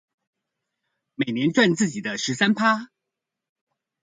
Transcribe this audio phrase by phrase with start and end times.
[1.13, 2.89] 每年賺自己的十三趴